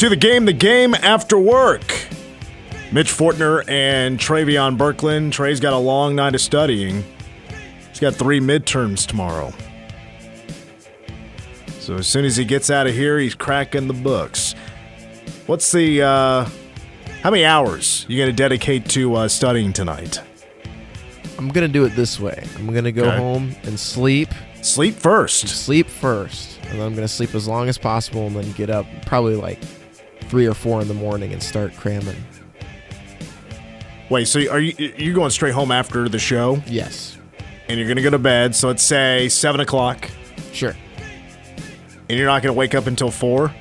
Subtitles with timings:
[0.00, 1.82] To the game, the game after work.
[2.90, 5.30] Mitch Fortner and Travion Berkland.
[5.30, 7.04] Trey's got a long night of studying.
[7.90, 9.52] He's got three midterms tomorrow.
[11.80, 14.54] So as soon as he gets out of here, he's cracking the books.
[15.44, 16.48] What's the, uh,
[17.22, 20.18] how many hours you going to dedicate to uh, studying tonight?
[21.36, 22.42] I'm gonna do it this way.
[22.56, 23.18] I'm gonna go Okay.
[23.18, 24.30] home and sleep.
[24.62, 25.46] Sleep first.
[25.46, 28.86] Sleep first, and then I'm gonna sleep as long as possible, and then get up
[29.04, 29.58] probably like
[30.30, 32.16] three or four in the morning and start cramming.
[34.08, 37.18] Wait, so are you you going straight home after the show, Yes,
[37.68, 38.54] and you're going to go to bed?
[38.56, 40.08] So let's say seven o'clock,
[40.52, 40.74] sure.
[42.08, 43.54] and you're not going to wake up until four.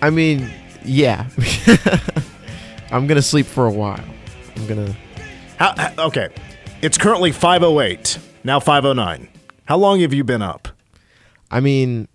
[0.00, 0.50] I mean,
[0.84, 1.26] yeah.
[2.90, 4.04] I'm gonna sleep for a while.
[4.56, 4.94] I'm gonna.
[5.58, 6.28] How, how- okay,
[6.82, 8.18] it's currently five oh eight.
[8.44, 9.28] Now five oh nine.
[9.66, 10.68] How long have you been up?
[11.50, 12.08] I mean,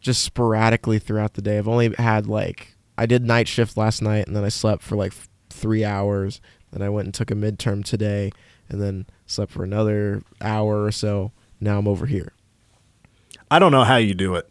[0.00, 1.58] just sporadically throughout the day.
[1.58, 4.96] I've only had like I did night shift last night, and then I slept for
[4.96, 6.40] like f- three hours.
[6.72, 8.30] Then I went and took a midterm today,
[8.68, 11.32] and then slept for another hour or so.
[11.60, 12.32] Now I'm over here.
[13.50, 14.50] I don't know how you do it.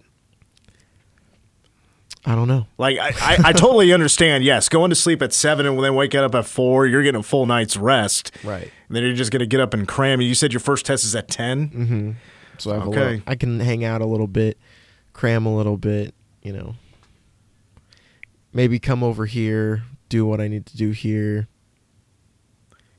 [2.25, 2.67] I don't know.
[2.78, 4.44] Like I, I, I totally understand.
[4.44, 7.23] Yes, going to sleep at seven and then waking up at four, you're getting a
[7.23, 8.31] full night's rest.
[8.44, 8.69] Right.
[8.88, 10.19] And then you're just going to get up and cram.
[10.19, 12.11] You said your first test is at 10 Mm-hmm.
[12.58, 13.00] So I have a Okay.
[13.00, 14.58] little, I can hang out a little bit,
[15.20, 16.75] cram a little bit, you know.
[18.53, 21.50] Maybe come over here, do what I need to do here.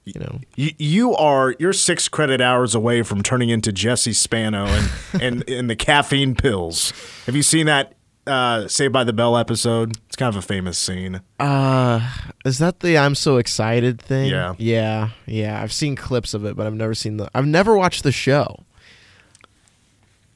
[0.04, 0.40] You know.
[0.54, 4.90] You, you are you're six credit hours away from turning into Jesse Spano and
[5.22, 6.92] and, and the caffeine pills.
[7.24, 7.94] Have you seen that
[8.26, 9.96] uh, Saved by the Bell episode?
[10.06, 11.22] It's kind of a famous scene.
[11.38, 12.06] Uh,
[12.44, 14.30] is that the I'm so excited thing?
[14.30, 14.54] Yeah.
[14.58, 15.10] Yeah.
[15.24, 15.62] Yeah.
[15.62, 18.66] I've seen clips of it, but I've never seen the I've never watched the show.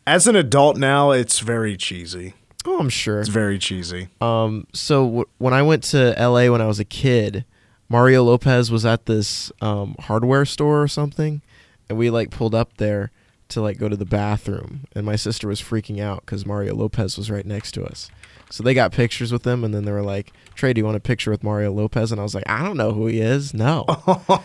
[0.06, 2.34] As an adult now, it's very cheesy.
[2.66, 3.20] Oh, I'm sure.
[3.20, 4.08] It's very cheesy.
[4.20, 7.44] Um, so w- when I went to LA when I was a kid,
[7.88, 11.42] Mario Lopez was at this um, hardware store or something,
[11.88, 13.10] and we like pulled up there
[13.48, 17.16] to like go to the bathroom, and my sister was freaking out because Mario Lopez
[17.18, 18.10] was right next to us.
[18.50, 20.96] So they got pictures with him, and then they were like, "Trey, do you want
[20.96, 23.52] a picture with Mario Lopez?" And I was like, "I don't know who he is.
[23.54, 23.84] No."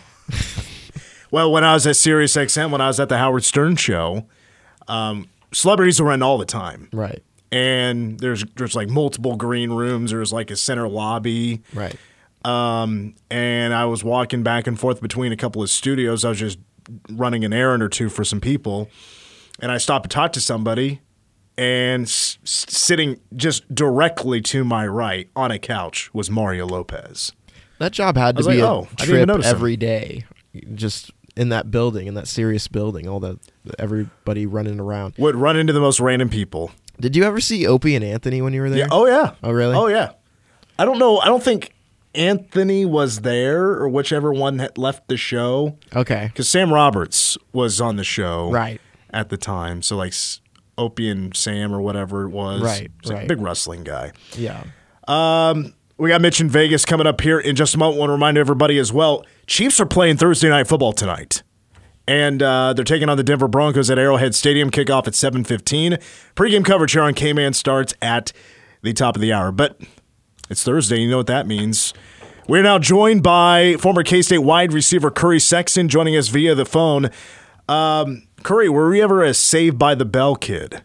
[1.32, 4.26] Well, when I was at Sirius XM, when I was at the Howard Stern show,
[4.88, 6.88] um, celebrities were in all the time.
[6.92, 7.22] right.
[7.52, 10.12] And there's there's like multiple green rooms.
[10.12, 11.62] There's like a center lobby.
[11.74, 11.96] Right.
[12.44, 16.24] Um, and I was walking back and forth between a couple of studios.
[16.24, 16.58] I was just
[17.10, 18.88] running an errand or two for some people,
[19.60, 21.00] and I stopped to talk to somebody,
[21.58, 27.32] and s- sitting just directly to my right on a couch was Mario Lopez.
[27.78, 30.24] That job had to be like, a oh, I didn't even trip every day,
[30.74, 31.10] just
[31.40, 33.38] in that building, in that Sirius building, all that
[33.78, 35.14] everybody running around.
[35.16, 36.70] Would run into the most random people.
[37.00, 38.80] Did you ever see Opie and Anthony when you were there?
[38.80, 38.88] Yeah.
[38.90, 39.34] Oh yeah.
[39.42, 39.74] Oh, really?
[39.74, 40.10] Oh yeah.
[40.78, 41.18] I don't know.
[41.18, 41.72] I don't think
[42.14, 46.26] Anthony was there or whichever one had left the show Okay.
[46.26, 48.80] because Sam Roberts was on the show Right.
[49.10, 49.80] at the time.
[49.80, 50.12] So like
[50.76, 52.60] Opie and Sam or whatever it was.
[52.62, 53.28] Right, He's like a right.
[53.28, 54.12] big wrestling guy.
[54.36, 54.64] Yeah.
[55.08, 57.98] Um, We got Mitch in Vegas coming up here in just a moment.
[57.98, 59.22] Want to remind everybody as well.
[59.46, 61.42] Chiefs are playing Thursday night football tonight.
[62.08, 64.70] And uh, they're taking on the Denver Broncos at Arrowhead Stadium.
[64.70, 66.02] Kickoff at 7.15.
[66.34, 68.32] Pre-game coverage here on K-Man starts at
[68.80, 69.52] the top of the hour.
[69.52, 69.78] But
[70.48, 71.00] it's Thursday.
[71.00, 71.92] You know what that means.
[72.48, 77.10] We're now joined by former K-State wide receiver Curry Sexton joining us via the phone.
[77.68, 80.82] Um, Curry, were you ever a Saved by the Bell kid?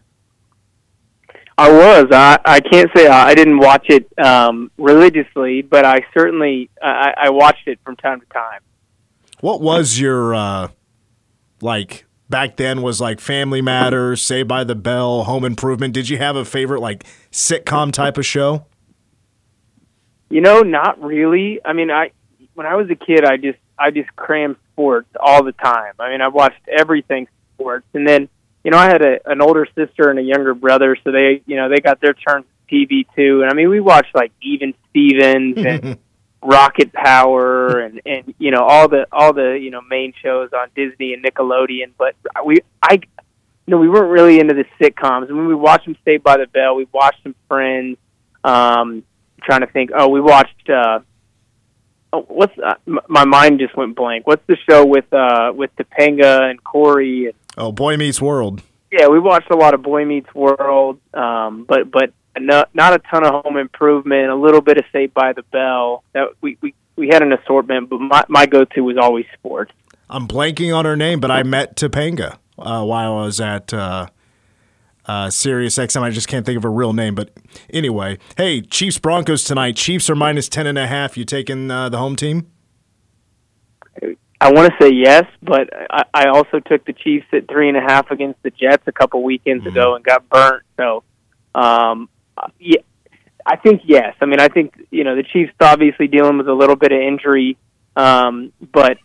[1.58, 2.06] I was.
[2.12, 7.14] I, I can't say I, I didn't watch it um, religiously, but I certainly I,
[7.16, 8.60] I watched it from time to time.
[9.40, 10.68] What was your uh
[11.60, 15.94] like back then was like Family Matters, Saved by the Bell, Home Improvement.
[15.94, 18.66] Did you have a favorite like sitcom type of show?
[20.28, 21.60] You know, not really.
[21.64, 22.10] I mean, I
[22.54, 25.94] when I was a kid, I just I just crammed sports all the time.
[25.98, 28.28] I mean, I watched everything sports, and then
[28.66, 31.54] you know I had a, an older sister and a younger brother, so they you
[31.54, 33.42] know they got their turn to TV too.
[33.42, 35.98] And I mean, we watched like Even Stevens and
[36.42, 40.70] Rocket Power and and you know all the all the you know main shows on
[40.74, 41.92] Disney and Nickelodeon.
[41.96, 43.00] But we I you
[43.68, 45.28] know we weren't really into the sitcoms.
[45.28, 47.98] When we watched them Saved by the Bell, we watched some Friends.
[48.42, 49.04] Um,
[49.44, 49.90] trying to think.
[49.96, 50.68] Oh, we watched.
[50.68, 50.98] Uh,
[52.12, 54.26] oh, what's uh, m- my mind just went blank.
[54.26, 57.26] What's the show with uh with Topanga and Corey?
[57.26, 58.62] And, Oh, Boy Meets World.
[58.92, 62.98] yeah, we watched a lot of Boy Meets World, um, but but not not a
[63.10, 64.28] ton of Home Improvement.
[64.28, 66.04] A little bit of Saved by the Bell.
[66.12, 69.72] That we we we had an assortment, but my my go to was always sports.
[70.08, 74.06] I'm blanking on her name, but I met Topanga uh, while I was at uh,
[75.06, 76.02] uh, Sirius XM.
[76.02, 77.30] I just can't think of a real name, but
[77.70, 79.76] anyway, hey, Chiefs Broncos tonight.
[79.76, 81.16] Chiefs are minus ten and a half.
[81.16, 82.50] You taking uh, the home team?
[84.46, 87.76] I want to say yes, but I, I also took the Chiefs at three and
[87.76, 89.72] a half against the Jets a couple weekends mm-hmm.
[89.72, 90.62] ago and got burnt.
[90.76, 91.02] So,
[91.52, 92.08] um,
[92.60, 92.78] yeah,
[93.44, 94.14] I think yes.
[94.20, 97.00] I mean, I think you know the Chiefs obviously dealing with a little bit of
[97.00, 97.56] injury,
[97.96, 98.98] um, but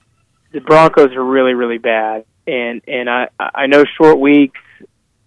[0.54, 4.60] the Broncos are really really bad, and and I I know short weeks,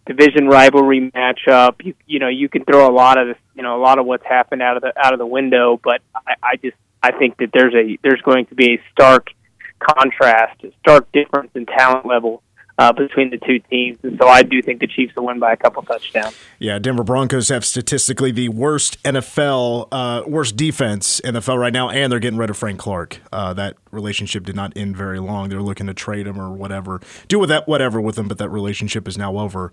[0.06, 1.84] division rivalry matchup.
[1.84, 4.06] You you know you can throw a lot of this, you know a lot of
[4.06, 7.38] what's happened out of the out of the window, but I, I just I think
[7.38, 9.30] that there's a there's going to be a stark
[9.78, 12.42] contrast, stark difference in talent level
[12.78, 13.98] uh, between the two teams.
[14.02, 16.36] And so I do think the Chiefs will win by a couple touchdowns.
[16.58, 21.72] Yeah, Denver Broncos have statistically the worst NFL, uh, worst defense in the NFL right
[21.72, 23.20] now, and they're getting rid of Frank Clark.
[23.32, 25.48] Uh, that relationship did not end very long.
[25.48, 28.48] They're looking to trade him or whatever, do with that whatever with him, but that
[28.48, 29.70] relationship is now over.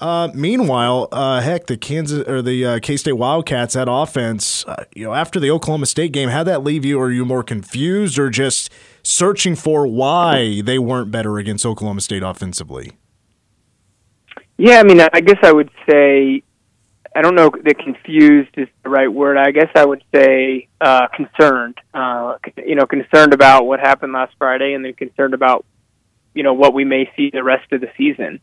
[0.00, 4.84] Uh, meanwhile, uh, heck, the Kansas or the uh, K State Wildcats, that offense, uh,
[4.94, 7.00] you know, after the Oklahoma State game, how that leave you?
[7.00, 12.22] Are you more confused or just searching for why they weren't better against Oklahoma State
[12.22, 12.92] offensively?
[14.58, 16.42] Yeah, I mean, I guess I would say
[17.14, 19.36] I don't know that confused is the right word.
[19.36, 21.76] I guess I would say uh, concerned.
[21.92, 25.64] Uh, you know, concerned about what happened last Friday, and then concerned about
[26.34, 28.40] you know what we may see the rest of the season.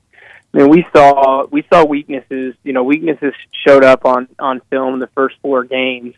[0.53, 2.55] I mean, we saw we saw weaknesses.
[2.63, 3.33] You know, weaknesses
[3.65, 6.13] showed up on on film the first four games,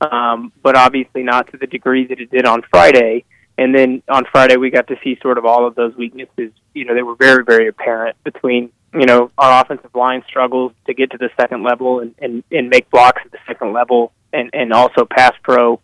[0.00, 3.24] um, but obviously not to the degree that it did on Friday.
[3.60, 6.50] And then on Friday, we got to see sort of all of those weaknesses.
[6.72, 10.94] You know, they were very, very apparent between, you know, our offensive line struggles to
[10.94, 14.48] get to the second level and, and, and make blocks at the second level and,
[14.54, 15.78] and also pass pro.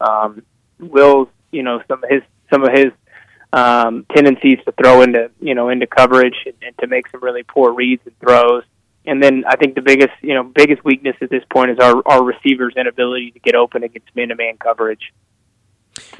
[0.00, 0.42] Um,
[0.78, 2.92] Will's, you know, some of his, some of his,
[3.52, 7.42] um, tendencies to throw into, you know, into coverage and, and to make some really
[7.42, 8.62] poor reads and throws.
[9.04, 12.06] And then I think the biggest, you know, biggest weakness at this point is our,
[12.06, 15.12] our receivers' inability to get open against man-to-man coverage.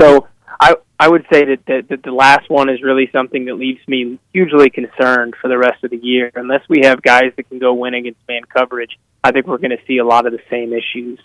[0.00, 0.26] So
[0.60, 3.81] I I would say that, that that the last one is really something that leaves
[3.87, 6.31] me hugely concerned for the rest of the year.
[6.34, 9.70] Unless we have guys that can go win against man coverage, I think we're going
[9.70, 11.19] to see a lot of the same issues.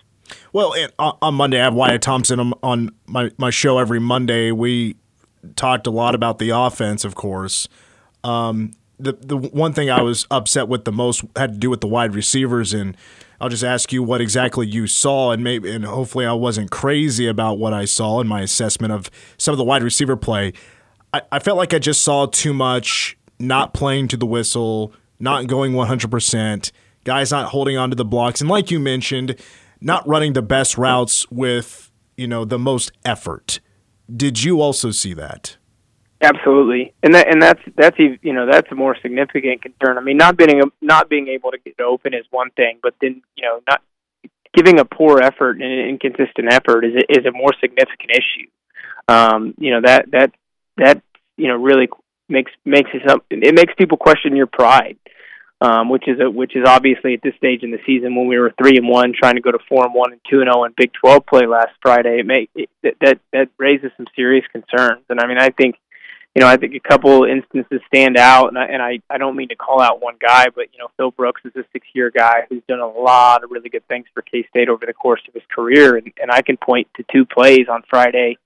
[0.53, 4.51] Well, on Monday, I have Wyatt Thompson on my, my show every Monday.
[4.51, 4.95] We
[5.55, 7.67] talked a lot about the offense, of course.
[8.23, 11.81] Um, the the one thing I was upset with the most had to do with
[11.81, 12.95] the wide receivers and
[13.41, 17.25] I'll just ask you what exactly you saw, and maybe and hopefully I wasn't crazy
[17.25, 19.09] about what I saw in my assessment of
[19.39, 20.53] some of the wide receiver play.
[21.11, 25.47] I, I felt like I just saw too much not playing to the whistle, not
[25.47, 26.71] going 100%,
[27.03, 29.35] guys not holding on to the blocks, and like you mentioned,
[29.81, 33.59] not running the best routes with you know the most effort.
[34.15, 35.57] Did you also see that?
[36.23, 39.97] Absolutely, and that and that's that's you know that's a more significant concern.
[39.97, 43.23] I mean, not being not being able to get open is one thing, but then
[43.35, 43.81] you know not
[44.53, 48.47] giving a poor effort and an inconsistent effort is is a more significant issue.
[49.07, 50.31] Um, you know that that
[50.77, 51.01] that
[51.37, 51.89] you know really
[52.29, 54.97] makes makes it some, it makes people question your pride,
[55.59, 58.37] um, which is a, which is obviously at this stage in the season when we
[58.37, 60.61] were three and one, trying to go to four and one and two and zero
[60.61, 62.19] oh in Big Twelve play last Friday.
[62.19, 62.69] It may it,
[63.01, 65.77] that that raises some serious concerns, and I mean I think
[66.35, 69.35] you know, I think a couple instances stand out, and I, and I, I don't
[69.35, 72.45] mean to call out one guy, but you know, Phil Brooks is a six-year guy
[72.49, 75.33] who's done a lot of really good things for K State over the course of
[75.33, 78.37] his career, and, and I can point to two plays on Friday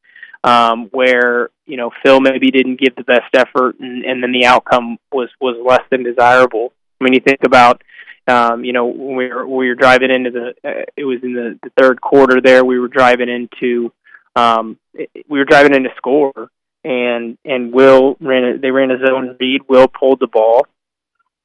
[0.43, 4.45] um, where you know Phil maybe didn't give the best effort, and, and then the
[4.45, 6.73] outcome was was less than desirable.
[6.99, 7.83] I mean, you think about
[8.27, 11.33] um, you know, when we were we were driving into the, uh, it was in
[11.33, 12.41] the, the third quarter.
[12.41, 13.91] There, we were driving into,
[14.35, 16.49] um, we were driving into score,
[16.85, 19.61] and and Will ran a, they ran a zone read.
[19.67, 20.67] Will pulled the ball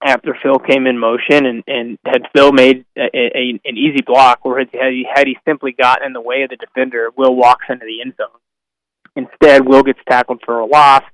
[0.04, 4.40] after Phil came in motion, and and had Phil made a, a, an easy block,
[4.42, 7.64] or had he had he simply gotten in the way of the defender, Will walks
[7.70, 8.38] into the end zone.
[9.16, 11.04] Instead, Will gets tackled for a loss,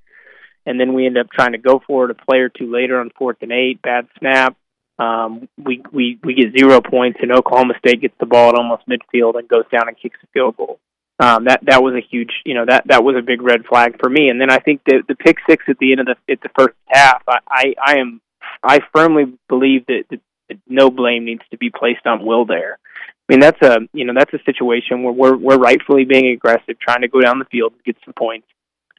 [0.67, 2.99] and then we end up trying to go for it a play or two later
[2.99, 3.81] on fourth and eight.
[3.81, 4.57] Bad snap.
[4.99, 8.89] Um, we we we get zero points, and Oklahoma State gets the ball at almost
[8.89, 10.81] midfield and goes down and kicks a field goal
[11.19, 13.99] um, that that was a huge, you know, that that was a big red flag
[13.99, 14.29] for me.
[14.29, 16.51] And then I think the the pick six at the end of the at the
[16.59, 18.21] first half, I I, I am
[18.63, 22.79] I firmly believe that, that, that no blame needs to be placed on Will there.
[23.29, 26.79] I mean, that's a you know that's a situation where we're we're rightfully being aggressive,
[26.79, 28.47] trying to go down the field and get some points,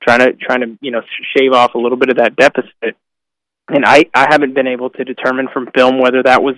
[0.02, 1.02] trying to trying to you know
[1.36, 2.98] shave off a little bit of that deficit.
[3.70, 6.56] And I I haven't been able to determine from film whether that was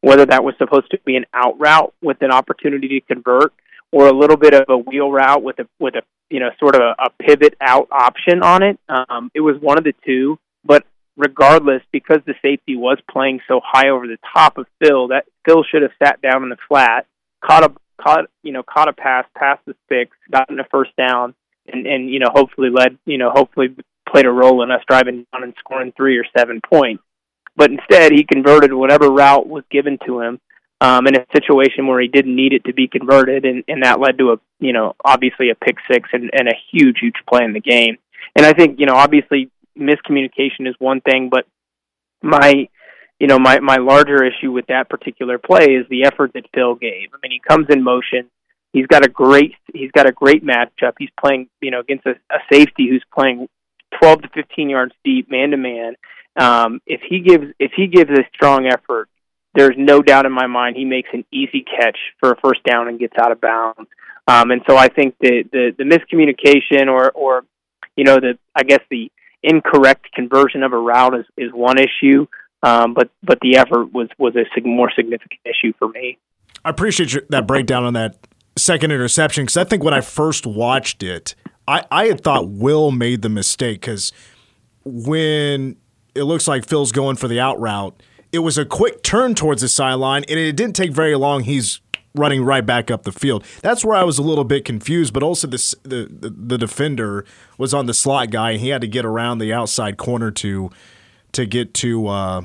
[0.00, 3.52] whether that was supposed to be an out route with an opportunity to convert
[3.94, 6.74] or a little bit of a wheel route with a with a you know sort
[6.74, 8.76] of a, a pivot out option on it.
[8.88, 10.84] Um, it was one of the two, but
[11.16, 15.62] regardless, because the safety was playing so high over the top of Phil, that Phil
[15.62, 17.06] should have sat down in the flat,
[17.40, 17.72] caught a
[18.02, 21.32] caught you know caught a pass, past the sticks, gotten a first down,
[21.72, 23.76] and and you know hopefully led you know hopefully
[24.10, 27.04] played a role in us driving down and scoring three or seven points.
[27.56, 30.40] But instead, he converted whatever route was given to him
[30.80, 34.00] um, in a situation where he didn't need it to be converted, and, and that
[34.00, 37.44] led to a you know obviously a pick six and, and a huge huge play
[37.44, 37.96] in the game.
[38.36, 41.46] And I think you know obviously miscommunication is one thing, but
[42.22, 42.68] my
[43.18, 46.74] you know my my larger issue with that particular play is the effort that Phil
[46.74, 47.10] gave.
[47.14, 48.30] I mean, he comes in motion.
[48.72, 50.94] He's got a great he's got a great matchup.
[50.98, 53.48] He's playing you know against a, a safety who's playing
[54.00, 55.94] 12 to 15 yards deep, man to man.
[56.86, 59.08] If he gives if he gives a strong effort,
[59.54, 62.88] there's no doubt in my mind he makes an easy catch for a first down
[62.88, 63.88] and gets out of bounds.
[64.26, 67.44] Um, and so I think the, the the miscommunication or or
[67.96, 69.10] you know the I guess the
[69.42, 72.26] incorrect conversion of a route is is one issue.
[72.62, 76.18] Um, but but the effort was was a sig- more significant issue for me.
[76.64, 78.16] I appreciate your, that breakdown on that
[78.56, 81.34] second interception because I think when I first watched it,
[81.68, 84.12] I, I had thought Will made the mistake because
[84.84, 85.76] when
[86.14, 88.00] it looks like Phil's going for the out route,
[88.34, 91.44] it was a quick turn towards the sideline, and it didn't take very long.
[91.44, 91.80] He's
[92.14, 93.44] running right back up the field.
[93.62, 97.24] That's where I was a little bit confused, but also this, the, the the defender
[97.58, 100.70] was on the slot guy, and he had to get around the outside corner to
[101.32, 102.42] to get to uh,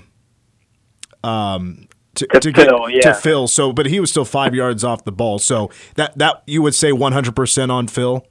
[1.24, 3.00] um to, To to get yeah.
[3.02, 3.48] to Phil.
[3.48, 5.40] So, but he was still five yards off the ball.
[5.40, 8.26] So that that you would say one hundred percent on Phil.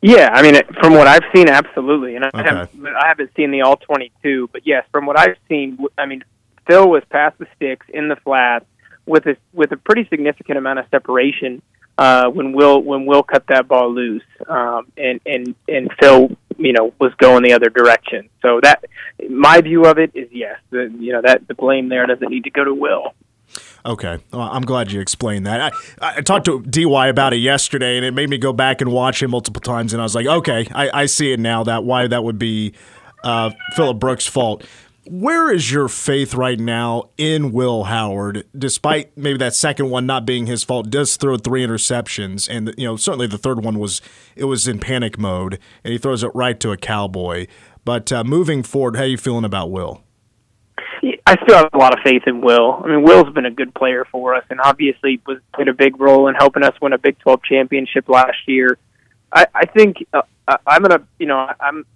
[0.00, 2.42] Yeah, I mean, from what I've seen, absolutely, and I, Okay.
[2.42, 6.24] haven't, I haven't seen the all twenty-two, but yes, from what I've seen, I mean,
[6.66, 8.66] Phil was past the sticks in the flat
[9.06, 11.62] with a with a pretty significant amount of separation
[11.98, 16.72] uh, when Will when Will cut that ball loose, um, and and and Phil, you
[16.72, 18.28] know, was going the other direction.
[18.40, 18.84] So that
[19.28, 22.44] my view of it is yes, the, you know that the blame there doesn't need
[22.44, 23.14] to go to Will.
[23.84, 25.74] Okay, well, I'm glad you explained that.
[26.00, 28.92] I, I talked to Dy about it yesterday, and it made me go back and
[28.92, 29.92] watch it multiple times.
[29.92, 31.64] And I was like, okay, I, I see it now.
[31.64, 32.74] That why that would be
[33.24, 34.64] uh, Philip Brooks' fault.
[35.04, 40.24] Where is your faith right now in Will Howard, despite maybe that second one not
[40.24, 40.90] being his fault?
[40.90, 44.00] Does throw three interceptions, and you know certainly the third one was
[44.36, 47.48] it was in panic mode, and he throws it right to a cowboy.
[47.84, 50.04] But uh, moving forward, how are you feeling about Will?
[51.26, 52.80] I still have a lot of faith in Will.
[52.84, 56.00] I mean, Will's been a good player for us, and obviously was played a big
[56.00, 58.78] role in helping us win a Big Twelve championship last year.
[59.32, 60.22] I, I think uh,
[60.64, 61.86] I'm gonna, you know, I'm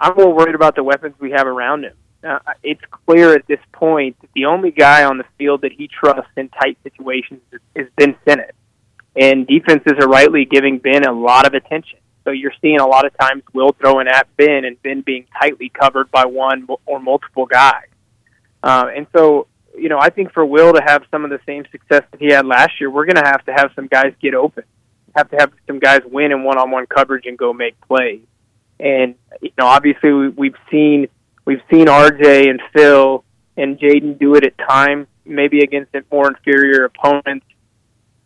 [0.00, 1.94] I'm more worried about the weapons we have around him.
[2.26, 5.86] Uh, it's clear at this point that the only guy on the field that he
[5.86, 7.40] trusts in tight situations
[7.74, 8.54] is, Ben Sinnott,
[9.14, 12.00] and defenses are rightly giving Ben a lot of attention.
[12.24, 15.68] So you're seeing a lot of times Will throwing at Ben, and Ben being tightly
[15.68, 17.86] covered by one or multiple guys.
[18.62, 19.46] Uh, and so,
[19.78, 22.32] you know, I think for Will to have some of the same success that he
[22.32, 24.64] had last year, we're going to have to have some guys get open,
[25.14, 28.22] have to have some guys win in one-on-one coverage and go make plays.
[28.80, 31.06] And you know, obviously, we, we've seen
[31.46, 33.24] we've seen RJ and Phil
[33.56, 37.46] and Jaden do it at times, maybe against more inferior opponents.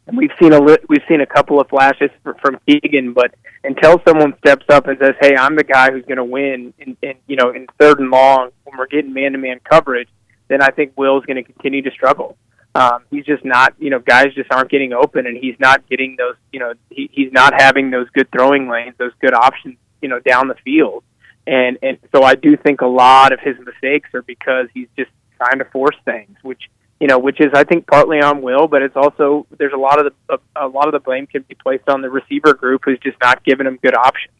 [0.06, 3.32] And we've seen a li- we've seen a couple of flashes fr- from Keegan, but
[3.62, 6.96] until someone steps up and says, "Hey, I'm the guy who's going to win," in,
[7.02, 10.08] in you know, in third and long when we're getting man-to-man coverage,
[10.48, 12.36] then I think Will's going to continue to struggle.
[12.74, 16.16] Um, he's just not, you know, guys just aren't getting open, and he's not getting
[16.16, 20.08] those, you know, he, he's not having those good throwing lanes, those good options, you
[20.08, 21.04] know, down the field.
[21.46, 25.10] And and so I do think a lot of his mistakes are because he's just
[25.36, 26.70] trying to force things, which
[27.00, 30.04] you know, which is I think partly on Will, but it's also there's a lot
[30.04, 32.82] of the a, a lot of the blame can be placed on the receiver group
[32.84, 34.34] who's just not giving him good options.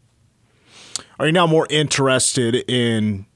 [1.19, 3.27] Are you now more interested in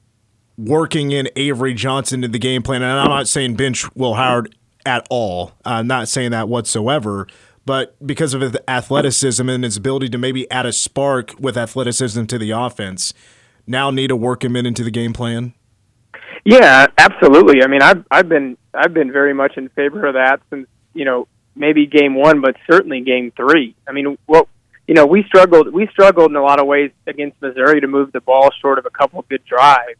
[0.57, 2.81] working in Avery Johnson in the game plan?
[2.81, 4.55] And I'm not saying bench Will Howard
[4.85, 5.53] at all.
[5.65, 7.27] I'm not saying that whatsoever.
[7.65, 12.25] But because of his athleticism and his ability to maybe add a spark with athleticism
[12.25, 13.13] to the offense,
[13.67, 15.53] now need to work him in into the game plan.
[16.43, 17.63] Yeah, absolutely.
[17.63, 21.05] I mean, I've I've been I've been very much in favor of that since you
[21.05, 23.75] know maybe game one, but certainly game three.
[23.87, 24.47] I mean, what
[24.87, 28.11] you know, we struggled we struggled in a lot of ways against Missouri to move
[28.11, 29.99] the ball short of a couple of good drives,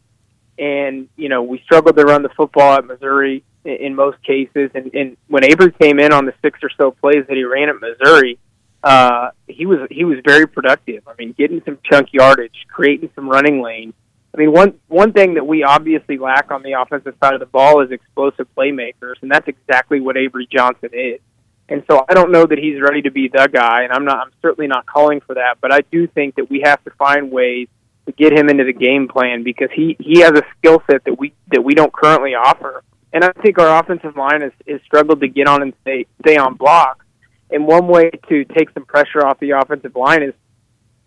[0.60, 4.70] and you know we struggled to run the football at Missouri in, in most cases.
[4.76, 7.70] And, and when Avery came in on the six or so plays that he ran
[7.70, 8.38] at Missouri,
[8.86, 11.08] uh, he was he was very productive.
[11.08, 13.96] I mean, getting some chunk yardage, creating some running lanes.
[14.34, 17.48] I mean, one one thing that we obviously lack on the offensive side of the
[17.48, 21.20] ball is explosive playmakers, and that's exactly what Avery Johnson is.
[21.68, 24.20] And so I don't know that he's ready to be the guy, and I'm not.
[24.20, 27.32] I'm certainly not calling for that, but I do think that we have to find
[27.32, 27.68] ways
[28.06, 31.18] to get him into the game plan because he he has a skill set that
[31.18, 32.84] we that we don't currently offer.
[33.14, 36.38] And I think our offensive line has, has struggled to get on and stay stay
[36.38, 37.05] on block.
[37.50, 40.34] And one way to take some pressure off the offensive line is,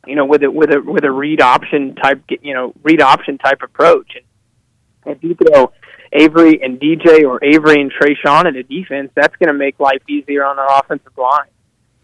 [0.07, 3.39] you know, with a with a with a read option type, you know, read option
[3.39, 4.17] type approach.
[4.17, 5.73] And if you throw
[6.13, 10.03] Avery and DJ or Avery and Treshaun in a defense, that's going to make life
[10.09, 11.49] easier on our offensive line.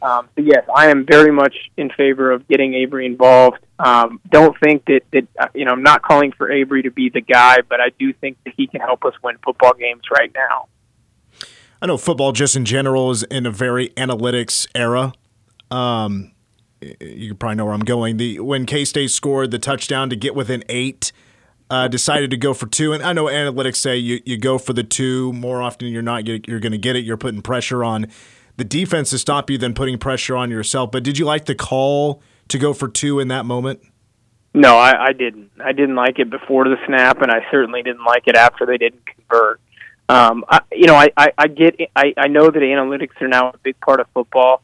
[0.02, 3.58] Um, so yes, I am very much in favor of getting Avery involved.
[3.78, 7.08] Um, don't think that that uh, you know I'm not calling for Avery to be
[7.08, 10.30] the guy, but I do think that he can help us win football games right
[10.34, 10.68] now.
[11.84, 15.12] I know football just in general is in a very analytics era.
[15.70, 16.32] Um,
[16.80, 18.16] you probably know where I'm going.
[18.16, 21.12] The when K State scored the touchdown to get within eight,
[21.68, 24.72] uh, decided to go for two, and I know analytics say you, you go for
[24.72, 25.88] the two more often.
[25.88, 27.04] You're not you're going to get it.
[27.04, 28.06] You're putting pressure on
[28.56, 30.90] the defense to stop you than putting pressure on yourself.
[30.90, 33.82] But did you like the call to go for two in that moment?
[34.54, 35.50] No, I, I didn't.
[35.62, 38.78] I didn't like it before the snap, and I certainly didn't like it after they
[38.78, 39.60] didn't convert.
[40.08, 43.50] Um, I, you know, I, I, I get, I, I know that analytics are now
[43.50, 44.62] a big part of football,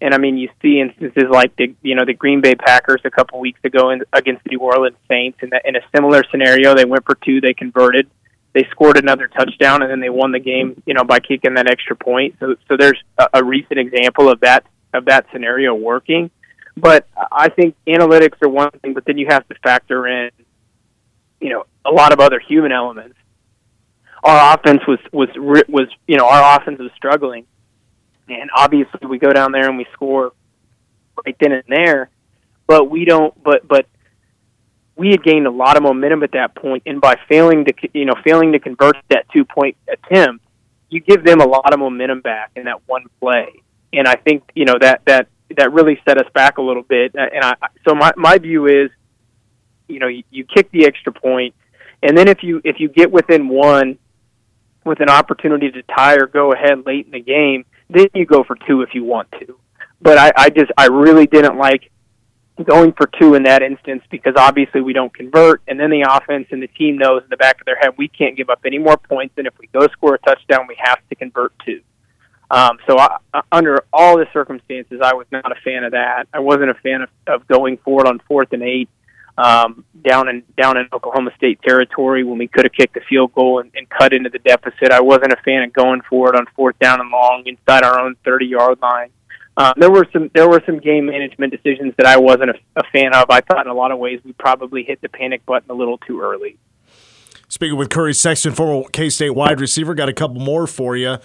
[0.00, 3.10] and I mean, you see instances like the, you know, the Green Bay Packers a
[3.10, 6.74] couple weeks ago in, against the New Orleans Saints, and in, in a similar scenario,
[6.74, 8.10] they went for two, they converted,
[8.52, 11.70] they scored another touchdown and then they won the game, you know, by kicking that
[11.70, 12.36] extra point.
[12.40, 16.30] So so there's a, a recent example of that of that scenario working.
[16.76, 20.30] But I think analytics are one thing, but then you have to factor in,
[21.40, 23.16] you know, a lot of other human elements.
[24.22, 25.28] Our offense was was
[25.68, 27.46] was you know our offense was struggling,
[28.28, 30.32] and obviously we go down there and we score
[31.24, 32.10] right then and there,
[32.66, 33.40] but we don't.
[33.42, 33.86] But but
[34.96, 38.04] we had gained a lot of momentum at that point, and by failing to you
[38.04, 40.44] know failing to convert that two point attempt,
[40.90, 43.48] you give them a lot of momentum back in that one play,
[43.92, 47.14] and I think you know that that that really set us back a little bit.
[47.16, 47.54] Uh, and I
[47.88, 48.90] so my my view is,
[49.88, 51.54] you know, you, you kick the extra point,
[52.02, 53.98] and then if you if you get within one
[54.84, 58.44] with an opportunity to tie or go ahead late in the game, then you go
[58.44, 59.58] for two if you want to.
[60.00, 61.90] But I, I just I really didn't like
[62.64, 66.48] going for two in that instance because obviously we don't convert, and then the offense
[66.50, 68.78] and the team knows in the back of their head we can't give up any
[68.78, 71.80] more points, and if we go score a touchdown, we have to convert two.
[72.50, 73.18] Um, so I,
[73.52, 76.26] under all the circumstances, I was not a fan of that.
[76.32, 78.88] I wasn't a fan of, of going for it on fourth and eight
[79.38, 83.32] um, down in down in Oklahoma State territory when we could have kicked the field
[83.32, 84.90] goal and, and cut into the deficit.
[84.90, 88.00] I wasn't a fan of going for it on fourth down and long inside our
[88.00, 89.10] own thirty yard line.
[89.56, 92.82] Uh, there were some there were some game management decisions that I wasn't a, a
[92.92, 93.26] fan of.
[93.30, 95.98] I thought in a lot of ways we probably hit the panic button a little
[95.98, 96.56] too early.
[97.48, 101.18] Speaking with Curry Sexton, former K State wide receiver, got a couple more for you.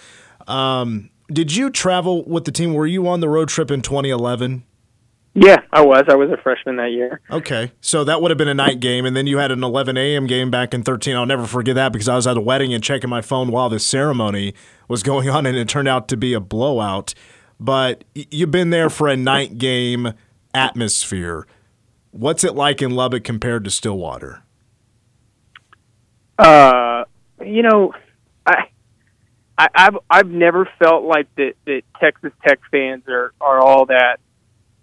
[0.46, 2.74] Um, did you travel with the team?
[2.74, 4.64] Were you on the road trip in 2011?
[5.38, 6.04] Yeah, I was.
[6.08, 7.20] I was a freshman that year.
[7.30, 9.98] Okay, so that would have been a night game, and then you had an 11
[9.98, 10.26] a.m.
[10.26, 11.14] game back in 13.
[11.14, 13.68] I'll never forget that because I was at a wedding and checking my phone while
[13.68, 14.54] this ceremony
[14.88, 17.12] was going on, and it turned out to be a blowout
[17.58, 20.12] but you've been there for a night game
[20.54, 21.46] atmosphere.
[22.10, 24.42] What's it like in Lubbock compared to Stillwater?
[26.38, 27.04] Uh,
[27.44, 27.94] you know,
[28.46, 28.68] I,
[29.56, 34.18] I I've I've never felt like that that Texas Tech fans are are all that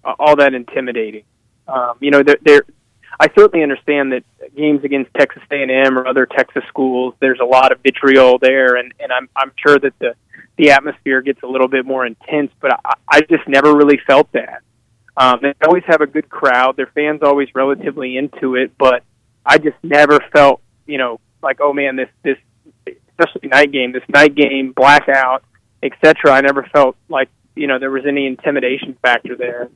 [0.04, 1.24] all that intimidating.
[1.68, 2.64] Um, you know, they're
[3.20, 4.24] I certainly understand that
[4.56, 8.94] games against Texas A&M or other Texas schools, there's a lot of vitriol there, and
[9.00, 10.16] and I'm I'm sure that the
[10.58, 12.52] the atmosphere gets a little bit more intense.
[12.60, 14.62] But I, I just never really felt that.
[15.16, 16.76] Um, they always have a good crowd.
[16.76, 19.04] Their fans always relatively into it, but
[19.46, 22.38] I just never felt, you know, like oh man, this this
[23.10, 25.44] especially night game, this night game blackout,
[25.84, 26.32] etc.
[26.32, 29.70] I never felt like you know there was any intimidation factor there.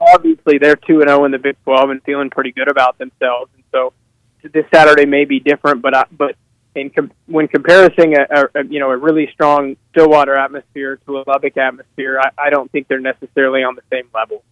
[0.00, 2.98] Obviously, they're two and zero oh in the Big Twelve and feeling pretty good about
[2.98, 3.92] themselves, and so
[4.42, 5.82] this Saturday may be different.
[5.82, 6.36] But I, but
[6.74, 11.24] in com- when comparing a, a, you know a really strong Stillwater atmosphere to a
[11.26, 14.42] Lubbock atmosphere, I, I don't think they're necessarily on the same level.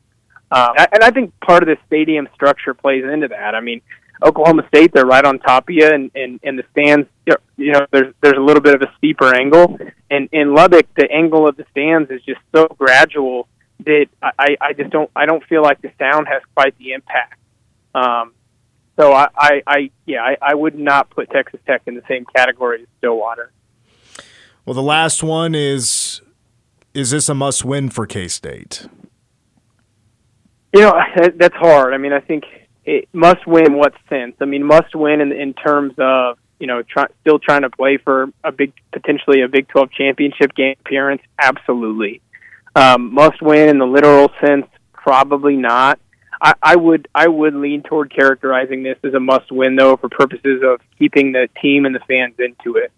[0.51, 3.55] Um, and I think part of the stadium structure plays into that.
[3.55, 3.81] I mean,
[4.23, 7.09] Oklahoma State, they're right on top of you, and, and, and the stands,
[7.57, 9.79] you know, there's there's a little bit of a steeper angle.
[10.11, 13.49] And in Lubbock, the angle of the stands is just so gradual
[13.85, 17.39] that I, I just don't I don't feel like the sound has quite the impact.
[17.95, 18.33] Um,
[18.99, 22.25] so I, I, I yeah, I, I would not put Texas Tech in the same
[22.37, 23.53] category as Stillwater.
[24.65, 26.23] Well, the last one is
[26.95, 28.87] is this a must win for K State?
[30.73, 31.01] You know,
[31.37, 31.95] that's hard.
[31.95, 32.45] I mean, I think
[32.85, 34.37] it must win what sense?
[34.41, 37.97] I mean, must win in, in terms of, you know, try, still trying to play
[37.97, 41.23] for a big, potentially a Big 12 championship game appearance?
[41.39, 42.21] Absolutely.
[42.77, 44.67] Um, must win in the literal sense?
[44.93, 45.99] Probably not.
[46.41, 50.09] I, I would I would lean toward characterizing this as a must win though for
[50.09, 52.93] purposes of keeping the team and the fans into it.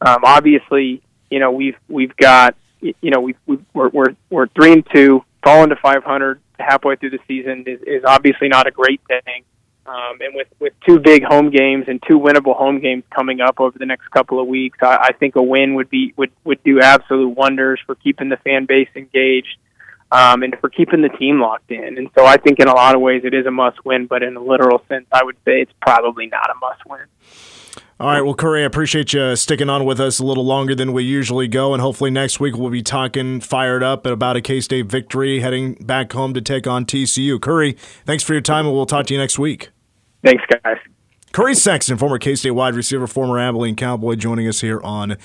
[0.00, 4.72] Um, obviously, you know we've we've got you know we've, we've we're, we're we're three
[4.72, 9.00] and two, falling to 500 halfway through the season is, is obviously not a great
[9.06, 9.44] thing.
[9.84, 13.58] Um, and with with two big home games and two winnable home games coming up
[13.58, 16.62] over the next couple of weeks, I, I think a win would be would would
[16.62, 19.56] do absolute wonders for keeping the fan base engaged
[20.12, 21.98] um, and for keeping the team locked in.
[21.98, 24.22] And so I think in a lot of ways it is a must win, but
[24.22, 27.81] in a literal sense, I would say it's probably not a must win.
[28.02, 30.92] All right, well, Curry, I appreciate you sticking on with us a little longer than
[30.92, 34.60] we usually go, and hopefully next week we'll be talking fired up about a K
[34.60, 37.40] State victory, heading back home to take on TCU.
[37.40, 39.70] Curry, thanks for your time, and we'll talk to you next week.
[40.24, 40.78] Thanks, guys.
[41.30, 45.16] Curry Sexton, former K State wide receiver, former Abilene Cowboy, joining us here on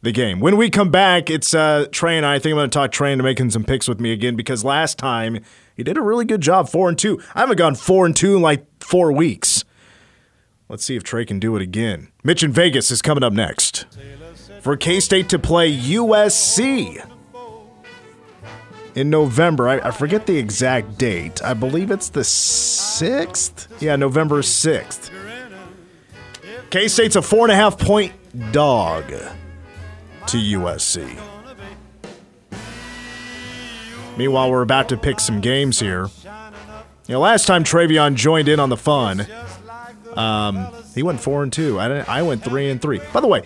[0.00, 0.40] the game.
[0.40, 2.36] When we come back, it's uh, Trey and I.
[2.36, 4.64] I think I'm going to talk Trey into making some picks with me again because
[4.64, 5.44] last time
[5.76, 7.20] he did a really good job, four and two.
[7.34, 9.51] I haven't gone four and two in like four weeks.
[10.72, 12.08] Let's see if Trey can do it again.
[12.24, 13.84] Mitch in Vegas is coming up next
[14.62, 17.06] for K State to play USC
[18.94, 19.68] in November.
[19.68, 21.44] I, I, forget the exact date.
[21.44, 23.82] I believe it's the 6th.
[23.82, 25.10] Yeah, November 6th.
[26.70, 28.14] K State's a four and a half point
[28.50, 31.20] dog to USC.
[34.16, 36.08] Meanwhile, we're about to pick some games here.
[37.08, 39.26] You know, last time Travion joined in on the fun,
[40.16, 41.78] um, he went four and two.
[41.78, 43.00] I, I went three and three.
[43.12, 43.42] By the way,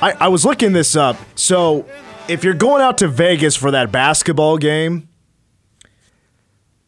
[0.00, 1.16] I, I was looking this up.
[1.34, 1.86] So,
[2.28, 5.08] if you're going out to Vegas for that basketball game,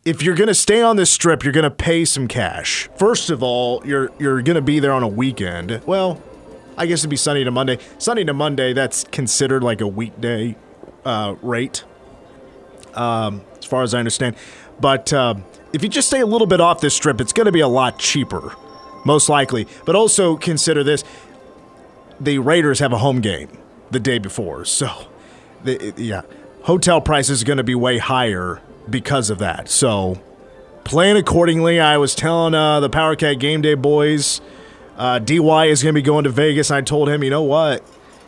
[0.04, 2.88] if you're going to stay on this strip, you're going to pay some cash.
[2.96, 5.80] First of all, you're you're going to be there on a weekend.
[5.86, 6.22] Well,
[6.76, 7.78] I guess it'd be Sunday to Monday.
[7.98, 10.56] Sunday to Monday, that's considered like a weekday
[11.04, 11.84] uh, rate,
[12.94, 14.36] um, as far as I understand.
[14.80, 15.36] But uh,
[15.72, 17.68] if you just stay a little bit off this strip, it's going to be a
[17.68, 18.54] lot cheaper,
[19.04, 19.66] most likely.
[19.84, 21.04] But also consider this:
[22.20, 23.48] the Raiders have a home game
[23.90, 24.88] the day before, so
[25.64, 26.22] the, yeah,
[26.62, 29.68] hotel prices are going to be way higher because of that.
[29.68, 30.20] So
[30.84, 31.78] plan accordingly.
[31.78, 34.40] I was telling uh, the Power Cat Game Day boys
[34.96, 36.70] uh, DY is going to be going to Vegas.
[36.70, 37.84] I told him, you know what?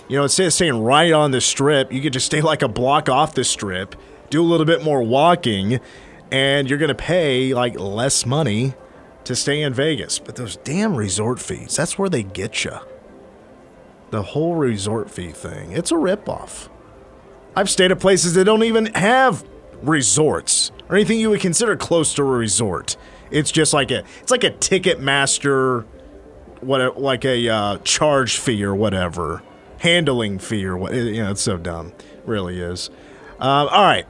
[0.09, 2.69] You know, instead of staying right on the strip, you could just stay like a
[2.69, 3.97] block off the strip,
[4.31, 5.81] do a little bit more walking,
[6.31, 8.75] and you're going to pay like less money
[9.25, 10.19] to stay in Vegas.
[10.19, 12.79] But those damn resort fees, that's where they get you.
[14.11, 16.69] The whole resort fee thing, it's a ripoff.
[17.57, 19.45] I've stayed at places that don't even have
[19.83, 22.97] resorts or anything you would consider close to a resort.
[23.31, 25.85] It's just like a it's like a Ticketmaster
[26.61, 29.43] what like a uh, charge fee or whatever,
[29.79, 30.95] handling fee or what.
[30.95, 31.89] You know, it's so dumb.
[31.89, 32.91] It really is.
[33.41, 34.07] Uh, all right.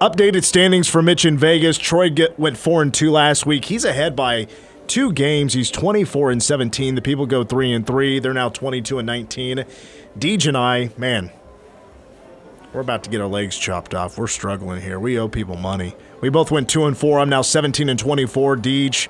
[0.00, 1.78] Updated standings for Mitch in Vegas.
[1.78, 3.66] Troy get, went four and two last week.
[3.66, 4.48] He's ahead by
[4.88, 5.52] two games.
[5.52, 6.96] He's 24 and 17.
[6.96, 8.18] The people go three and three.
[8.18, 9.64] They're now 22 and 19.
[10.18, 11.30] Deej and I, man,
[12.72, 14.18] we're about to get our legs chopped off.
[14.18, 14.98] We're struggling here.
[14.98, 15.94] We owe people money.
[16.20, 17.20] We both went two and four.
[17.20, 18.56] I'm now 17 and 24.
[18.56, 19.08] Deej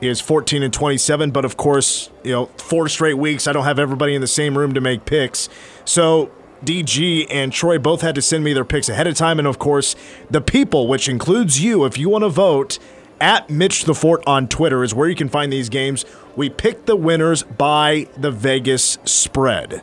[0.00, 3.78] is 14 and 27, but of course, you know, four straight weeks, I don't have
[3.78, 5.48] everybody in the same room to make picks.
[5.84, 6.32] So
[6.64, 9.38] DG and Troy both had to send me their picks ahead of time.
[9.38, 9.96] And of course,
[10.30, 12.78] the people, which includes you, if you want to vote,
[13.20, 16.04] at Mitch the Fort on Twitter is where you can find these games.
[16.36, 19.82] We pick the winners by the Vegas spread.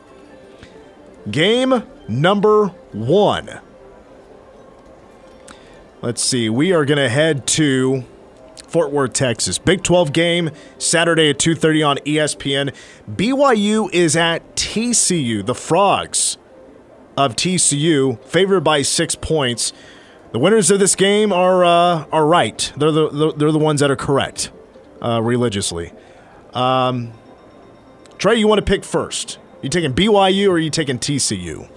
[1.29, 3.61] Game number one.
[6.01, 6.49] Let's see.
[6.49, 8.03] We are going to head to
[8.67, 9.59] Fort Worth, Texas.
[9.59, 12.73] Big 12 game Saturday at 2:30 on ESPN.
[13.09, 15.45] BYU is at TCU.
[15.45, 16.37] The Frogs
[17.25, 19.73] of TCU favored by 6 points.
[20.31, 22.71] The winners of this game are uh, are right.
[22.77, 24.49] They're the they're the ones that are correct
[25.01, 25.91] uh, religiously.
[26.53, 27.11] Um,
[28.17, 29.39] Trey, you want to pick first?
[29.61, 31.69] You taking BYU or are you taking TCU?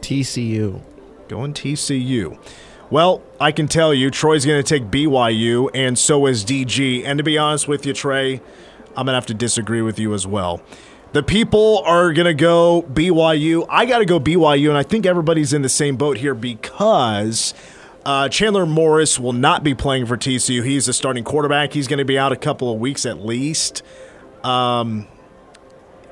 [0.00, 0.80] TCU.
[1.28, 2.38] Going TCU.
[2.88, 7.04] Well, I can tell you, Troy's going to take BYU, and so is DG.
[7.04, 8.40] And to be honest with you, Trey,
[8.90, 10.62] I'm going to have to disagree with you as well.
[11.12, 13.66] The people are going to go BYU.
[13.70, 17.54] I got to go BYU, and I think everybody's in the same boat here because
[18.04, 20.64] uh, Chandler Morris will not be playing for TCU.
[20.64, 21.72] He's a starting quarterback.
[21.72, 23.82] He's going to be out a couple of weeks at least.
[24.44, 25.06] Um,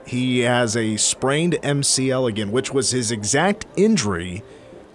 [0.07, 4.43] he has a sprained MCL again, which was his exact injury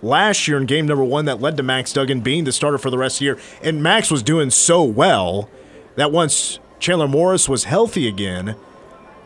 [0.01, 2.89] last year in game number one that led to Max Duggan being the starter for
[2.89, 3.39] the rest of the year.
[3.61, 5.49] And Max was doing so well
[5.95, 8.55] that once Chandler Morris was healthy again,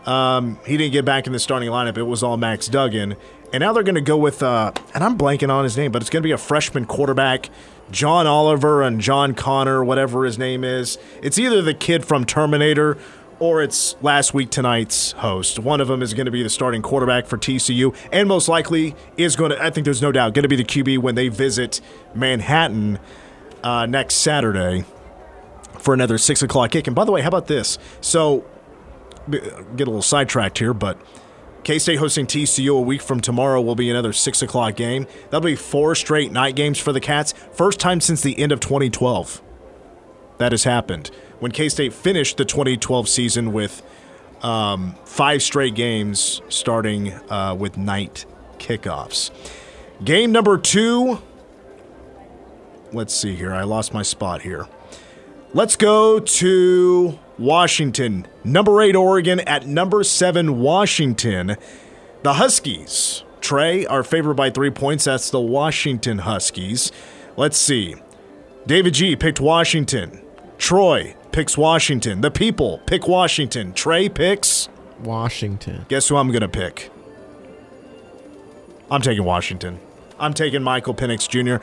[0.05, 1.97] Um, he didn't get back in the starting lineup.
[1.97, 3.15] It was all Max Duggan.
[3.53, 6.01] And now they're going to go with, uh, and I'm blanking on his name, but
[6.01, 7.49] it's going to be a freshman quarterback,
[7.91, 10.97] John Oliver and John Connor, whatever his name is.
[11.21, 12.97] It's either the kid from Terminator
[13.39, 15.59] or it's last week tonight's host.
[15.59, 18.95] One of them is going to be the starting quarterback for TCU, and most likely
[19.17, 21.27] is going to, I think there's no doubt, going to be the QB when they
[21.27, 21.81] visit
[22.15, 22.99] Manhattan
[23.63, 24.85] uh, next Saturday
[25.79, 26.87] for another 6 o'clock kick.
[26.87, 27.77] And by the way, how about this?
[28.01, 28.45] So,
[29.29, 30.99] get a little sidetracked here, but
[31.63, 35.07] K State hosting TCU a week from tomorrow will be another 6 o'clock game.
[35.25, 37.33] That'll be four straight night games for the Cats.
[37.53, 39.41] First time since the end of 2012
[40.37, 41.09] that has happened.
[41.39, 43.81] When K State finished the 2012 season with
[44.41, 48.25] um, five straight games starting uh, with night
[48.57, 49.31] kickoffs.
[50.03, 51.21] Game number two.
[52.91, 53.53] Let's see here.
[53.53, 54.67] I lost my spot here.
[55.53, 58.27] Let's go to Washington.
[58.43, 61.57] Number eight, Oregon at number seven, Washington.
[62.23, 63.23] The Huskies.
[63.41, 65.03] Trey are favored by three points.
[65.03, 66.91] That's the Washington Huskies.
[67.35, 67.95] Let's see.
[68.65, 70.21] David G picked Washington.
[70.57, 72.21] Troy picks Washington.
[72.21, 73.73] The people pick Washington.
[73.73, 74.69] Trey picks.
[75.01, 75.85] Washington.
[75.89, 76.89] Guess who I'm going to pick?
[78.89, 79.79] I'm taking Washington.
[80.19, 81.61] I'm taking Michael Penix Jr.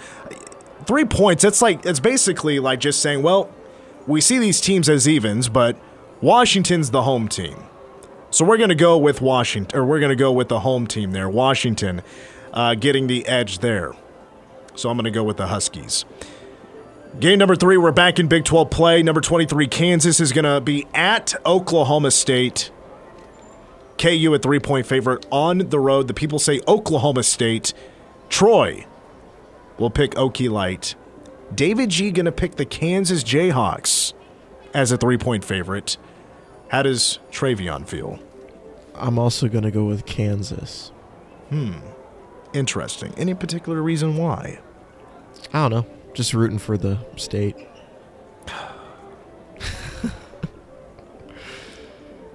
[0.84, 1.42] Three points.
[1.42, 3.48] That's like, it's basically like just saying, well,
[4.10, 5.78] we see these teams as evens, but
[6.20, 7.56] Washington's the home team.
[8.30, 10.86] So we're going to go with Washington, or we're going to go with the home
[10.86, 12.02] team there, Washington,
[12.52, 13.94] uh, getting the edge there.
[14.74, 16.04] So I'm going to go with the Huskies.
[17.18, 19.02] Game number three, we're back in Big 12 play.
[19.02, 22.70] Number 23, Kansas is going to be at Oklahoma State.
[23.98, 26.08] KU a three point favorite on the road.
[26.08, 27.74] The people say Oklahoma State.
[28.28, 28.86] Troy
[29.76, 30.94] will pick Okie Light.
[31.54, 34.12] David G going to pick the Kansas Jayhawks
[34.74, 35.96] as a three point favorite.
[36.68, 38.18] How does Travion feel?
[38.94, 40.92] I'm also going to go with Kansas.
[41.48, 41.78] Hmm.
[42.52, 43.12] Interesting.
[43.16, 44.60] Any particular reason why?
[45.52, 45.86] I don't know.
[46.14, 47.56] Just rooting for the state.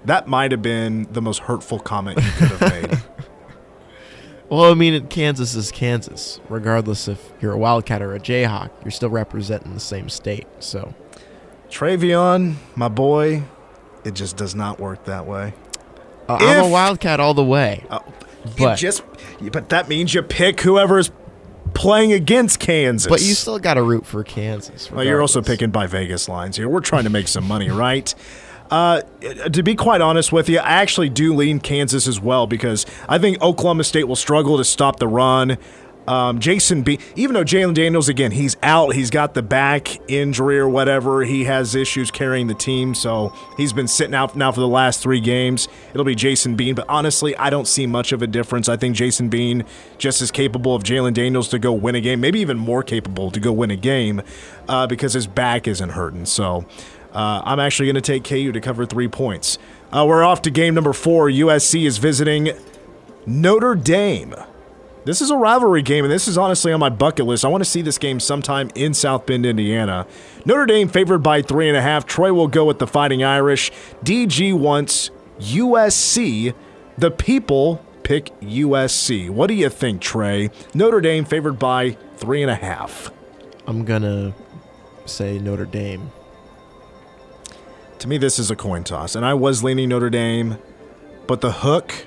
[0.06, 2.99] That might have been the most hurtful comment you could have made.
[4.50, 6.40] Well, I mean, Kansas is Kansas.
[6.50, 10.46] Regardless if you're a Wildcat or a Jayhawk, you're still representing the same state.
[10.60, 10.94] So,
[11.70, 13.44] Travion, my boy,
[14.04, 15.54] it just does not work that way.
[16.30, 17.84] uh, I'm a Wildcat all the way.
[17.92, 18.00] You
[18.58, 19.04] But- just,
[19.52, 21.12] but that means you pick whoever's
[21.74, 23.10] playing against Kansas.
[23.10, 24.90] but you still got to root for Kansas.
[24.92, 26.70] Well, you're also picking by Vegas lines here.
[26.70, 28.14] We're trying to make some money, right?
[28.76, 29.00] Uh,
[29.54, 33.18] to be quite honest with you, I actually do lean Kansas as well because I
[33.18, 35.58] think Oklahoma State will struggle to stop the run.
[36.10, 40.60] Um, Jason B, even though Jalen Daniels again, he's out, he's got the back injury
[40.60, 41.24] or whatever.
[41.24, 45.02] He has issues carrying the team, so he's been sitting out now for the last
[45.02, 45.70] three games.
[45.92, 48.68] It'll be Jason Bean, but honestly, I don't see much of a difference.
[48.68, 49.64] I think Jason Bean
[49.98, 53.32] just as capable of Jalen Daniels to go win a game, maybe even more capable
[53.32, 54.22] to go win a game
[54.68, 56.26] uh, because his back isn't hurting.
[56.26, 56.66] So.
[57.15, 59.58] Uh, I'm actually going to take KU to cover three points.
[59.91, 61.30] Uh, we're off to game number four.
[61.30, 62.49] USC is visiting
[63.25, 64.36] Notre Dame.
[65.06, 67.45] This is a rivalry game, and this is honestly on my bucket list.
[67.45, 70.08] I want to see this game sometime in South Bend, Indiana.
[70.45, 72.06] Notre Dame favored by three and a half.
[72.06, 73.71] Troy will go with the Fighting Irish.
[74.04, 76.54] DG wants USC.
[76.97, 79.30] The people pick USC.
[79.30, 80.49] What do you think, Trey?
[80.73, 83.12] Notre Dame favored by three and a half.
[83.67, 84.34] I'm gonna
[85.06, 86.12] say Notre Dame.
[88.06, 90.60] To me, this is a coin toss, and I was leaning Notre Dame,
[91.26, 92.06] but the hook,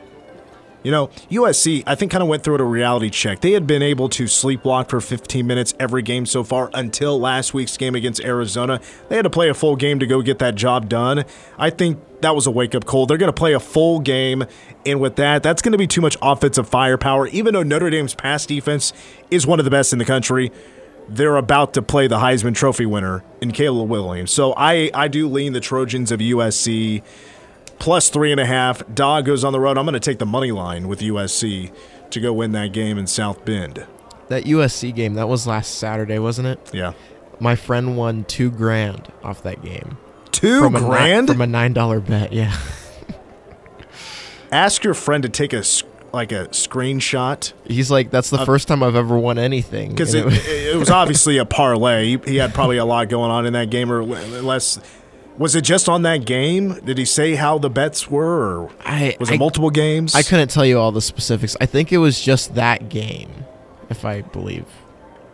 [0.84, 3.40] you know, USC, I think kind of went through it a reality check.
[3.40, 7.52] They had been able to sleepwalk for 15 minutes every game so far until last
[7.52, 8.80] week's game against Arizona.
[9.08, 11.24] They had to play a full game to go get that job done.
[11.58, 13.06] I think that was a wake up call.
[13.06, 14.44] They're going to play a full game,
[14.86, 17.26] and with that, that's going to be too much offensive firepower.
[17.26, 18.92] Even though Notre Dame's pass defense
[19.32, 20.52] is one of the best in the country,
[21.08, 24.30] they're about to play the Heisman Trophy winner in Caleb Williams.
[24.30, 27.02] So I, I do lean the Trojans of USC
[27.78, 28.82] plus three and a half.
[28.94, 29.78] Dog goes on the road.
[29.78, 31.72] I'm going to take the money line with USC
[32.10, 33.86] to go win that game in South Bend.
[34.28, 36.70] That USC game that was last Saturday, wasn't it?
[36.72, 36.92] Yeah.
[37.40, 39.96] My friend won two grand off that game.
[40.32, 41.28] Two from A, grand?
[41.28, 42.32] from a nine dollar bet.
[42.32, 42.54] Yeah.
[44.50, 45.62] Ask your friend to take a
[46.12, 49.90] like a screenshot He's like, that's the first time I've ever won anything.
[49.90, 52.16] because it, it was- obviously a parlay.
[52.16, 54.78] He, he had probably a lot going on in that game, or less.
[55.36, 56.80] Was it just on that game?
[56.80, 60.14] Did he say how the bets were, or I, was I, it multiple games?
[60.16, 61.56] I couldn't tell you all the specifics.
[61.60, 63.30] I think it was just that game,
[63.88, 64.64] if I believe.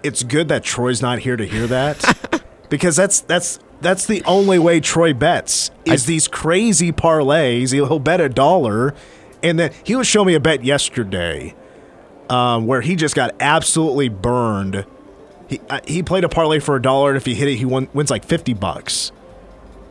[0.02, 4.58] it's good that Troy's not here to hear that because that's that's that's the only
[4.58, 7.72] way Troy bets is these crazy parlays.
[7.72, 8.94] He'll bet a dollar,
[9.44, 11.54] and then he was showing me a bet yesterday
[12.30, 14.86] um, where he just got absolutely burned.
[15.48, 17.64] He uh, he played a parlay for a dollar, and if he hit it, he
[17.64, 19.12] won, wins like fifty bucks,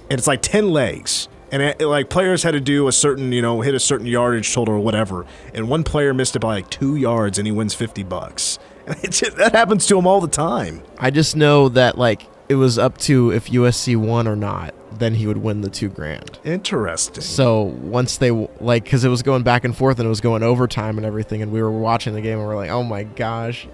[0.10, 1.30] and it's like ten legs.
[1.52, 4.08] And it, it, like players had to do a certain, you know, hit a certain
[4.08, 7.52] yardage total or whatever, and one player missed it by like two yards, and he
[7.52, 8.60] wins fifty bucks.
[8.86, 10.84] And just, that happens to him all the time.
[10.98, 15.16] I just know that like it was up to if USC won or not, then
[15.16, 16.40] he would win the two grand.
[16.44, 17.24] Interesting.
[17.24, 20.44] So once they like, because it was going back and forth and it was going
[20.44, 23.04] overtime and everything, and we were watching the game and we are like, oh my
[23.04, 23.68] gosh.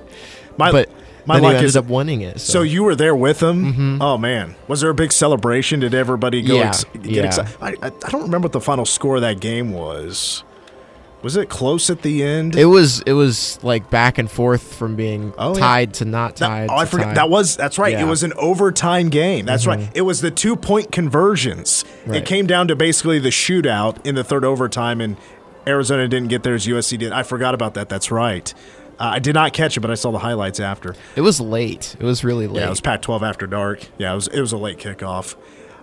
[0.58, 0.90] My, but
[1.26, 2.40] my luck is up winning it.
[2.40, 3.74] So So, you were there with him?
[3.74, 4.02] Mm-hmm.
[4.02, 5.80] Oh man, was there a big celebration?
[5.80, 6.56] Did everybody go?
[6.56, 7.24] Yeah, ex- get yeah.
[7.24, 7.56] excited?
[7.62, 10.44] I, I I don't remember what the final score of that game was.
[11.22, 12.56] Was it close at the end?
[12.56, 15.60] it was it was like back and forth from being Oh, yeah.
[15.60, 16.70] tied to not That- tied.
[16.70, 17.06] oh, I forgot.
[17.08, 17.16] tied.
[17.18, 17.90] That was that's right.
[17.90, 18.00] It Yeah.
[18.02, 18.10] Mm-hmm.
[18.10, 19.46] was an overtime game.
[19.46, 19.90] That's right.
[19.94, 21.84] It was the two point conversions.
[22.08, 25.18] It came down to basically the shootout in the third overtime, and
[25.68, 26.66] Arizona didn't get theirs.
[26.66, 27.12] USC did.
[27.12, 27.90] I forgot about that.
[27.90, 28.54] That's right.
[29.00, 30.94] Uh, I did not catch it, but I saw the highlights after.
[31.16, 31.96] It was late.
[32.00, 32.60] It was really late.
[32.62, 33.82] Yeah, it was Pac-12 after dark.
[33.98, 35.36] Yeah, it was it was a late kickoff.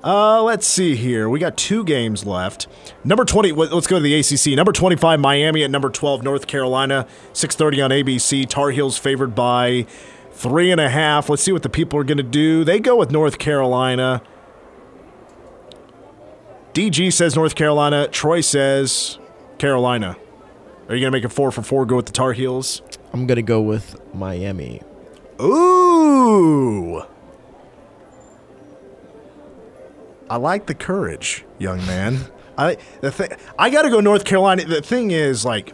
[0.04, 1.28] Uh, let's see here.
[1.28, 2.66] We got two games left.
[3.04, 4.54] Number 20, let- let's go to the ACC.
[4.56, 7.06] Number 25, Miami at number 12, North Carolina.
[7.32, 8.46] 6.30 on ABC.
[8.48, 9.87] Tar Heels favored by
[10.32, 11.28] three and a half.
[11.28, 12.62] Let's see what the people are going to do.
[12.62, 14.22] They go with North Carolina.
[16.74, 18.06] DG says North Carolina.
[18.09, 19.18] Troy says
[19.59, 20.16] Carolina.
[20.88, 22.82] Are you going to make a four for four, go with the Tar Heels?
[23.12, 24.82] I'm gonna go with Miami.
[25.40, 27.02] Ooh.
[30.28, 32.20] I like the courage, young man.
[32.58, 34.64] I the thing I got to go North Carolina.
[34.64, 35.72] The thing is like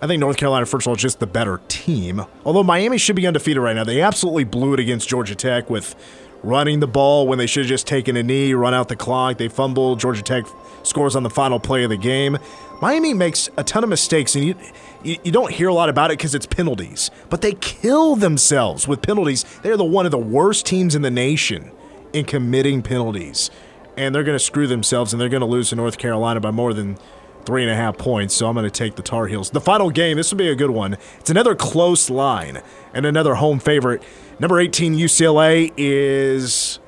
[0.00, 2.24] I think North Carolina first of all is just the better team.
[2.44, 3.84] Although Miami should be undefeated right now.
[3.84, 5.94] They absolutely blew it against Georgia Tech with
[6.42, 9.38] running the ball when they should have just taken a knee, run out the clock.
[9.38, 9.96] They fumble.
[9.96, 10.44] Georgia Tech
[10.82, 12.38] scores on the final play of the game.
[12.80, 14.54] Miami makes a ton of mistakes, and you
[15.02, 17.10] you, you don't hear a lot about it because it's penalties.
[17.30, 19.44] But they kill themselves with penalties.
[19.62, 21.70] They're the one of the worst teams in the nation
[22.14, 23.50] in committing penalties,
[23.96, 26.50] and they're going to screw themselves, and they're going to lose to North Carolina by
[26.50, 26.96] more than
[27.44, 28.34] three and a half points.
[28.34, 29.50] So I'm going to take the Tar Heels.
[29.50, 30.16] The final game.
[30.16, 30.96] This will be a good one.
[31.18, 32.62] It's another close line
[32.94, 34.02] and another home favorite.
[34.38, 36.78] Number 18 UCLA is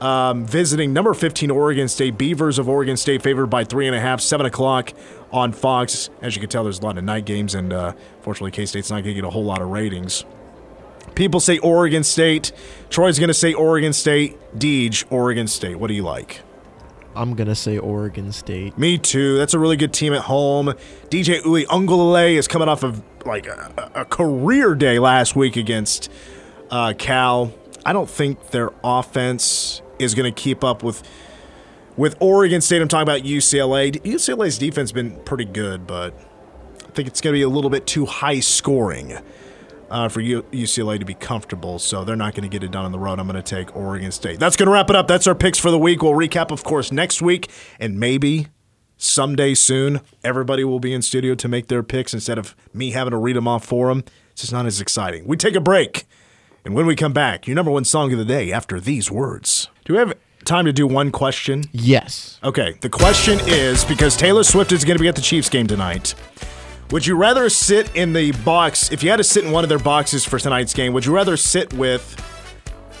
[0.00, 2.18] um, visiting number 15 Oregon State.
[2.18, 4.92] Beavers of Oregon State favored by three and a half, seven o'clock
[5.32, 6.10] on Fox.
[6.22, 8.90] As you can tell, there's a lot of night games, and uh, fortunately, K State's
[8.90, 10.24] not going to get a whole lot of ratings.
[11.16, 12.52] People say Oregon State.
[12.90, 14.38] Troy's going to say Oregon State.
[14.56, 15.76] Deej, Oregon State.
[15.80, 16.42] What do you like?
[17.16, 18.76] I'm gonna say Oregon State.
[18.76, 19.38] Me too.
[19.38, 20.74] That's a really good team at home.
[21.08, 26.10] DJ Uiagalelei is coming off of like a, a career day last week against
[26.70, 27.54] uh, Cal.
[27.86, 31.02] I don't think their offense is going to keep up with
[31.96, 32.82] with Oregon State.
[32.82, 33.92] I'm talking about UCLA.
[34.02, 36.12] UCLA's defense been pretty good, but
[36.84, 39.16] I think it's going to be a little bit too high scoring
[39.90, 42.84] uh, for U- UCLA to be comfortable, so they're not going to get it done
[42.84, 43.18] on the road.
[43.18, 44.38] I'm going to take Oregon State.
[44.38, 45.08] That's going to wrap it up.
[45.08, 46.02] That's our picks for the week.
[46.02, 48.48] We'll recap, of course, next week, and maybe
[48.96, 53.10] someday soon, everybody will be in studio to make their picks instead of me having
[53.10, 54.04] to read them off for them.
[54.32, 55.26] It's just not as exciting.
[55.26, 56.06] We take a break,
[56.64, 59.68] and when we come back, your number one song of the day after these words.
[59.84, 61.64] Do we have time to do one question?
[61.72, 62.38] Yes.
[62.42, 65.66] Okay, the question is because Taylor Swift is going to be at the Chiefs game
[65.66, 66.14] tonight.
[66.92, 69.68] Would you rather sit in the box if you had to sit in one of
[69.68, 70.92] their boxes for tonight's game?
[70.92, 72.14] Would you rather sit with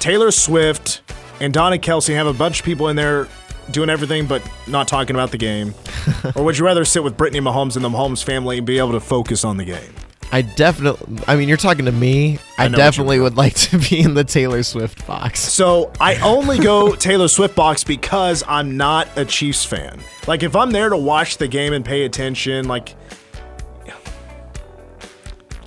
[0.00, 1.02] Taylor Swift
[1.40, 3.28] and Donna Kelce and have a bunch of people in there
[3.70, 5.72] doing everything but not talking about the game,
[6.34, 8.92] or would you rather sit with Brittany Mahomes and the Mahomes family and be able
[8.92, 9.94] to focus on the game?
[10.32, 11.22] I definitely.
[11.28, 12.40] I mean, you're talking to me.
[12.58, 15.38] I, you definitely would like to be in the Taylor Swift box.
[15.40, 20.00] So I only go Taylor Swift box because I'm not a Chiefs fan.
[20.26, 22.96] Like if I'm there to watch the game and pay attention, like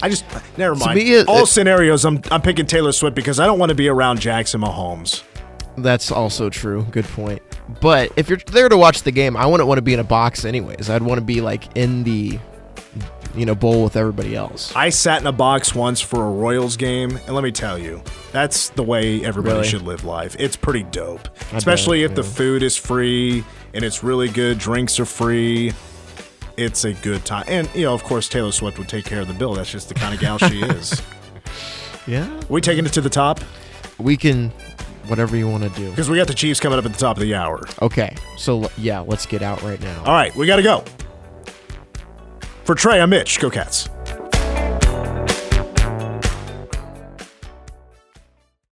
[0.02, 0.26] I just
[0.58, 0.98] never mind.
[0.98, 3.76] me, it- All it- scenarios, I'm I'm picking Taylor Swift because I don't want to
[3.76, 5.24] be around Jackson Mahomes.
[5.78, 6.86] That's also true.
[6.92, 7.42] Good point.
[7.82, 10.04] But if you're there to watch the game, I wouldn't want to be in a
[10.04, 10.90] box anyways.
[10.90, 12.40] I'd want to be like in the,
[13.36, 14.76] you know, bowl with everybody else.
[14.76, 18.02] I sat in a box once for a Royals game, and let me tell you,
[18.32, 19.68] that's the way everybody Really?
[19.68, 20.36] should live life.
[20.40, 23.44] It's pretty dope, especially if the food is free
[23.74, 24.58] and it's really good.
[24.58, 25.74] Drinks are free.
[26.60, 29.28] It's a good time, and you know, of course, Taylor Swift would take care of
[29.28, 29.54] the bill.
[29.54, 31.02] That's just the kind of gal she is.
[32.08, 32.28] Yeah.
[32.50, 33.40] we taking it to the top
[34.00, 34.50] We can,
[35.08, 35.90] whatever you want to do.
[35.92, 37.62] because we got the Chiefs coming up at the top of the hour.
[37.82, 38.16] Okay.
[38.38, 40.00] So yeah, let's get out right now.
[40.04, 40.84] All right, we got to go.
[42.64, 43.40] For Trey, I'm Mitch.
[43.40, 43.90] Go Cats.